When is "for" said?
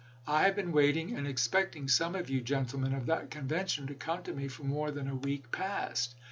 4.47-4.63